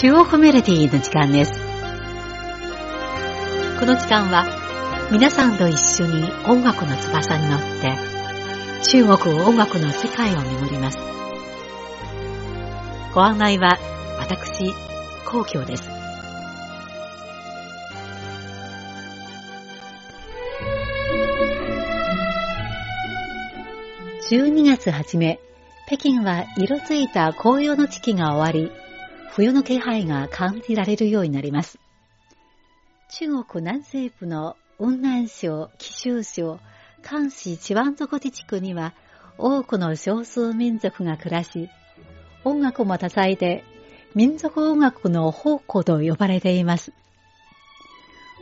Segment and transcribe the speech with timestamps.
[0.00, 1.52] 中国メロディーの時間です。
[3.78, 4.46] この時間は
[5.12, 7.98] 皆さんと一緒に音楽の翼に乗って
[8.88, 10.96] 中国音楽の世界を巡ります。
[13.14, 13.78] ご案内は
[14.18, 14.72] 私、
[15.26, 15.82] 皇居です。
[24.30, 25.40] 12月初め、
[25.86, 28.72] 北京は色づいた紅葉の時期が終わり、
[29.32, 31.78] 冬の気配が感じられるようになります。
[33.10, 36.58] 中国南西部の雲南省、貴州省、
[37.02, 38.92] 関市チワン族自治区には
[39.38, 41.68] 多くの少数民族が暮らし、
[42.44, 43.62] 音楽も多彩で
[44.16, 46.92] 民族音楽の宝庫と呼ばれています。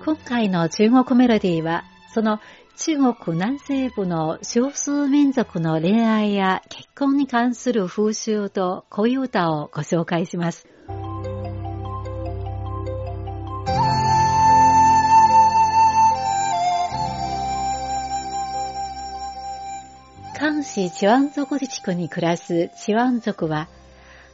[0.03, 2.41] 今回の中国メロディーは、その
[2.79, 10.67] 中国南西部の少数民族の恋愛や結婚に関する風習と恋歌をご紹介します。
[20.49, 23.69] 関市チワン族自治区に暮らすチワン族は、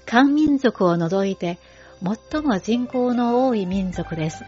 [0.06, 1.58] 漢民族を除いて
[2.30, 4.44] 最も人口の多い民族です。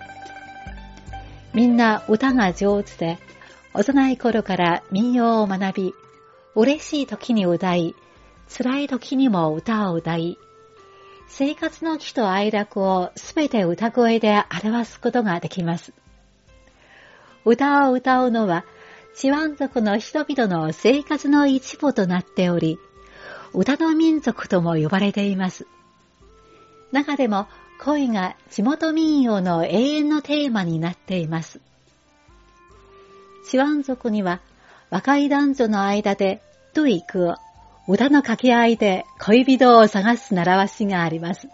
[1.54, 3.18] みんな歌が上手で、
[3.74, 5.94] 幼い頃から民謡を学び、
[6.54, 7.96] 嬉しい時に歌い、
[8.48, 10.38] 辛い時にも歌を歌い、
[11.26, 15.92] 生活の喜と哀楽をすべて歌声で表すことができます。
[17.44, 18.64] 歌を歌うのは、
[19.16, 22.78] チワン族の人々の生活の一部となっており、
[23.54, 25.66] 歌の民族とも呼ばれています。
[26.92, 27.46] 中でも
[27.80, 31.60] 恋が地元民謡の永遠のテーマになっています。
[33.48, 34.42] チワン族には
[34.90, 36.42] 若い男女の間で
[36.74, 37.36] トゥイクを
[37.88, 41.48] 歌の掛け合いで恋人を探す習わしがあります。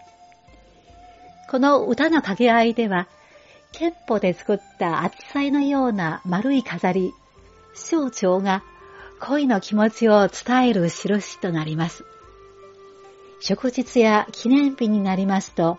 [1.49, 3.07] この歌の掛け合いでは、
[3.71, 7.13] 憲法で作ったアジサイのような丸い飾り、
[7.73, 8.63] 象徴が
[9.19, 12.05] 恋の気持ちを伝える印となります。
[13.39, 15.77] 祝日や記念日になりますと、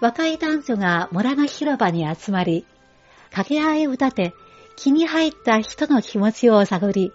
[0.00, 2.66] 若い男女が村の広場に集まり、
[3.30, 4.34] 掛け合い歌で
[4.76, 7.12] 気に入った人の気持ちを探り、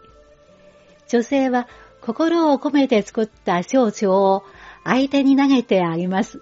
[1.07, 1.67] 女性は
[2.01, 4.43] 心を込めて作った象徴を
[4.83, 6.41] 相手に投げてあげます。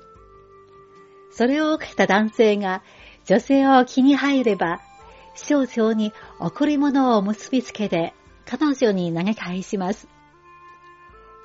[1.32, 2.82] それを受けた男性が
[3.26, 4.82] 女性を気に入れば、
[5.36, 8.14] 象徴に贈り物を結びつけて
[8.46, 10.08] 彼女に投げ返します。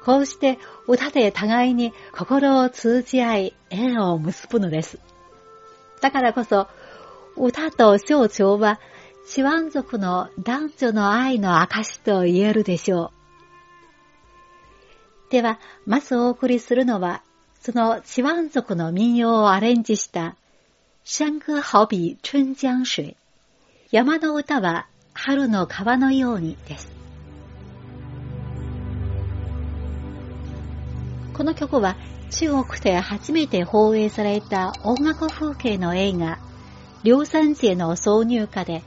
[0.05, 5.01] こうして歌で互いに心を通じ合い縁を結ぶのです。
[6.01, 6.69] だからこそ、
[7.37, 8.79] 歌と象徴は、
[9.27, 13.13] チワン族の男女の愛の証と言えるでしょ
[15.29, 15.33] う。
[15.33, 17.23] では、まずお送りするのは、
[17.61, 20.37] そのチワン族の民謡をアレンジした、
[21.03, 23.17] 山歌好比春江水。
[23.93, 26.91] 山の歌は春の川のようにです。
[31.33, 31.97] この曲は
[32.31, 36.41] 中国で初めて放映された音楽風景の映画、
[37.05, 38.83] 梁山寺の挿入歌で、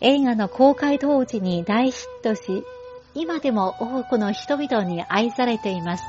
[0.00, 2.62] 映画の公開当時に大ヒットし、
[3.14, 6.04] 今でも多くの人々に愛されています。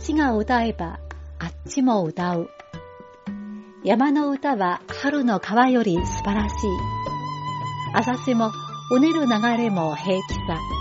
[0.00, 0.98] ちが歌えば、
[1.38, 2.50] あっちも歌う。
[3.84, 6.70] 山の歌は春の川より素晴らしい。
[7.94, 8.50] 浅瀬も
[8.92, 10.79] うねる流れも平気さ。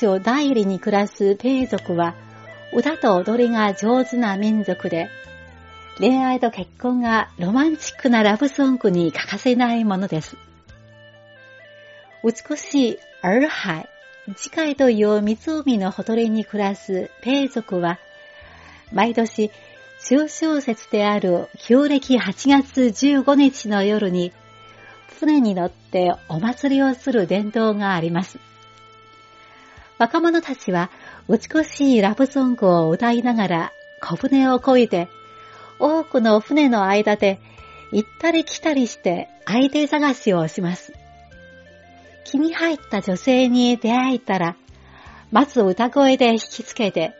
[0.00, 2.14] 省大理に暮らすペイ族は、
[2.72, 5.10] 歌と踊りが上手な民族で、
[5.98, 10.38] 恋愛と結婚がロマンチックなラブソングに欠かせないものです。
[12.24, 13.88] 美しいアルハイ、
[14.36, 17.98] 次回という湖のほとりに暮らすペイ族は、
[18.92, 19.50] 毎年、
[20.06, 24.32] 中小節である旧暦8月15日の夜に、
[25.18, 28.38] 船に乗ってお祭りをする伝統があります。
[30.00, 30.90] 若者たちは
[31.28, 35.10] 美しいラブソングを歌いながら小舟を漕いで、
[35.78, 37.38] 多くの船の間で
[37.92, 40.94] 行ったり来たりして相手探しをします。
[42.24, 44.56] 気に入った女性に出会えたら、
[45.32, 47.12] まず歌声で引きつけて、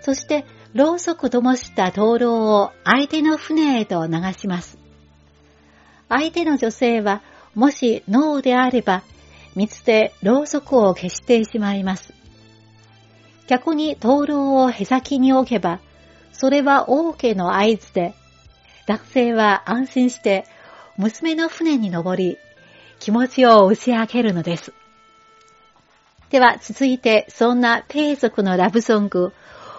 [0.00, 0.44] そして
[0.74, 4.78] ろうそくともした灯籠を相手の船へと流します。
[6.08, 7.22] 相手の女性は、
[7.56, 9.02] もしノーであれば、
[9.56, 12.12] 水でろうそくを消してしまいます。
[13.48, 15.80] 逆に灯籠をへさきに置けば、
[16.32, 18.14] それは王家の合図で、
[18.86, 20.44] 男性は安心して
[20.98, 22.38] 娘の船に登り、
[23.00, 24.72] 気持ちを打ち明けるのです。
[26.28, 29.32] では続いて、そんなペイ族のラブソング、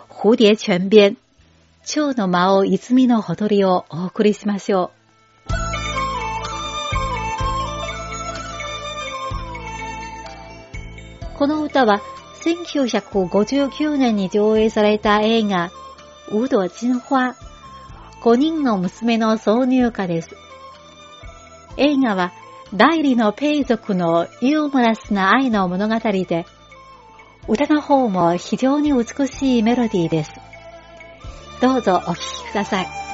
[0.09, 1.17] 蝴蝶泉边、
[1.85, 5.06] 蝶の間を泉のほとりをお送りしましょう。
[11.37, 12.01] この歌は
[12.43, 15.71] 1959年に上映された映画、
[16.31, 17.35] ウドジン花、
[18.21, 20.35] 5人の娘の挿入歌です。
[21.77, 22.33] 映画は
[22.73, 26.45] 代理のペイ族のユーモラスな愛の物語で、
[27.47, 30.31] 歌の方も非常に美しいメロディーです。
[31.61, 33.06] どうぞお聴きください。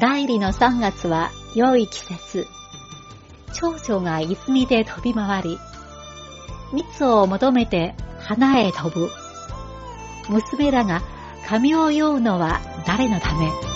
[0.00, 2.46] 代理の3月は良い季節。
[3.52, 5.58] 蝶々が泉で飛び回り、
[6.72, 9.10] 蜜を求めて花へ飛ぶ。
[10.30, 11.02] 娘らが
[11.46, 13.69] 髪を酔うのは誰のため？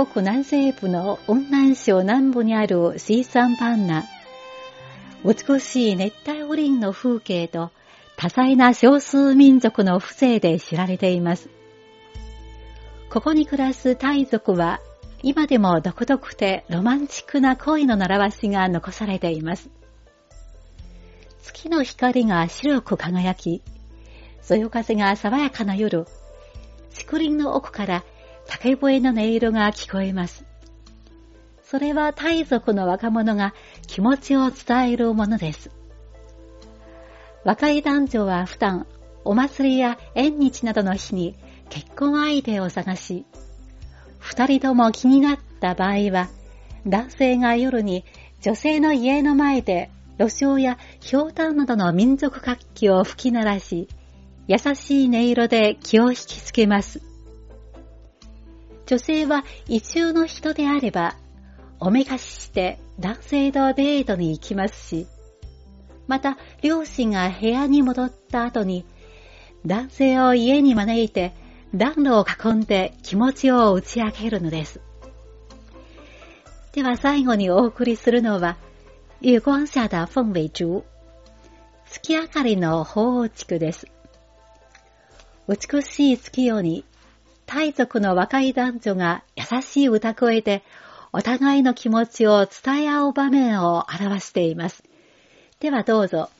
[0.00, 4.04] 中国南西部の雲南省南部にある水産パンナ。
[5.26, 7.70] 美しい熱帯雨林の風景と
[8.16, 11.50] 多彩な少数民族の風情で知られています。
[13.10, 14.80] ここに暮らすタイ族は
[15.22, 19.68] 今でも独特でロマンチックな恋の習わしが残されています。
[21.42, 23.62] 月の光が白く輝き、
[24.40, 26.06] そよ風が爽やかな夜、
[26.96, 28.02] 竹林の奥から
[28.52, 30.44] 竹笛の音色が聞こえます。
[31.62, 33.54] それはタイ族の若者が
[33.86, 35.70] 気持ちを伝えるものです。
[37.44, 38.88] 若い男女は普段、
[39.24, 41.36] お祭りや縁日などの日に
[41.68, 43.24] 結婚相手を探し、
[44.18, 46.28] 二人とも気になった場合は、
[46.84, 48.04] 男性が夜に
[48.40, 53.86] 女性の家の前で路上やひょうたんなどの民族楽器を吹き鳴らし、
[54.48, 57.09] 優しい音色で気を引きつけます。
[58.90, 61.14] 女性は異中の人であれば、
[61.78, 65.06] おめかしして男性とデートに行きますし、
[66.08, 68.84] また両親が部屋に戻った後に、
[69.64, 71.32] 男性を家に招いて
[71.72, 74.80] 暖炉を囲んで気持ちを打ち明けるのです。
[76.72, 78.56] では最後にお送りするのは、
[79.20, 80.84] 月光下的凤尾竹、
[81.86, 83.86] 月明かりの鳳凰竹です。
[85.48, 86.84] 美しい月夜に
[87.50, 90.62] タイ族の若い男女が優しい歌声で
[91.12, 94.84] お互いの気持ちを伝え合う場面を表しています。
[95.58, 96.30] ではどうぞ。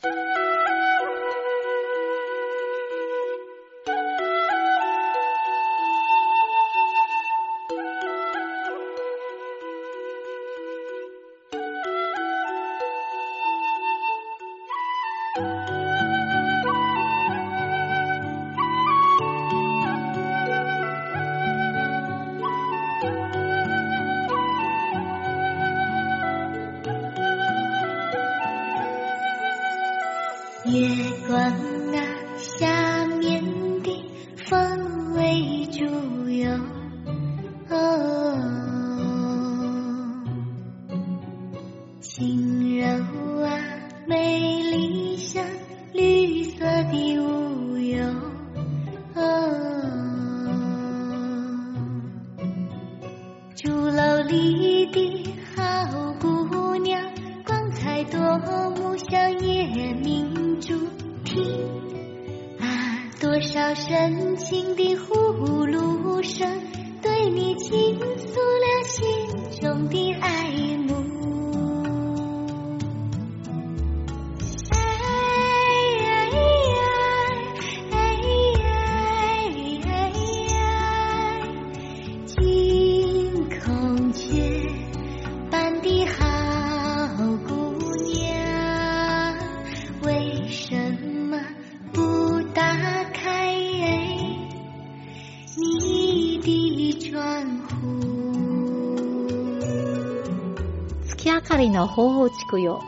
[101.91, 102.81] 鳳凰地区よ。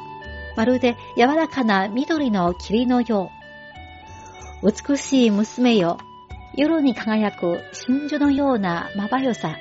[0.55, 3.31] まるで柔らかな緑の霧のよ
[4.63, 4.71] う。
[4.71, 5.97] 美しい娘よ。
[6.55, 9.57] 夜に輝く真珠のようなまばゆさ。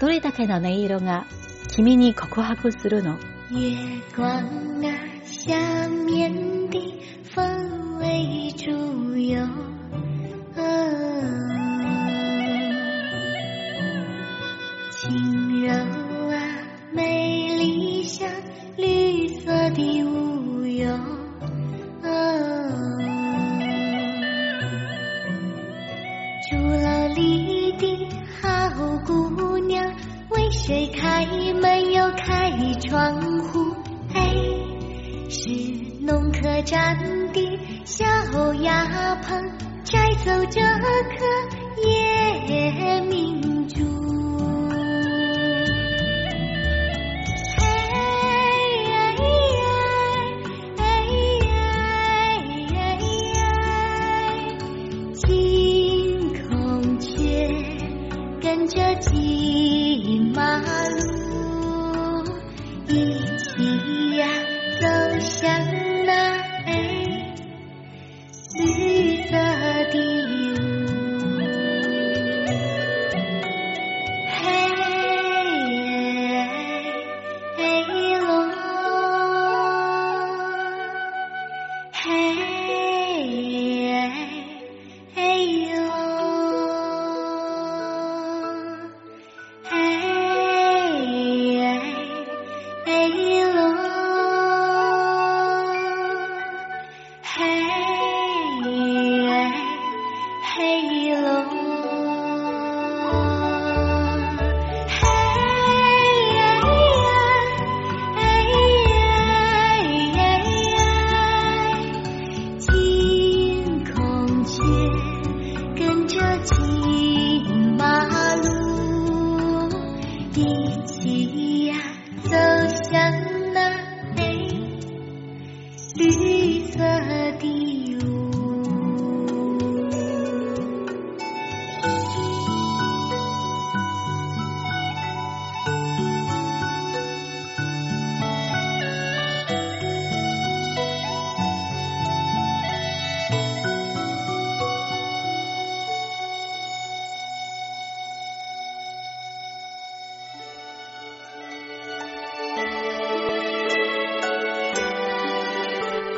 [0.00, 1.26] どれだけの音色が
[1.68, 3.16] 君に告白するの？
[3.50, 4.44] 月光
[4.84, 4.92] 啊，
[5.24, 6.94] 下面的
[7.34, 8.70] 风为主
[9.16, 9.46] 哟。
[14.90, 15.99] 轻柔
[30.70, 33.74] 谁开门又开窗户？
[34.14, 34.32] 哎，
[35.28, 35.50] 是
[36.00, 36.96] 农客站
[37.32, 38.04] 的小
[38.62, 38.84] 鸭
[39.16, 39.50] 棚
[39.82, 41.59] 摘走这颗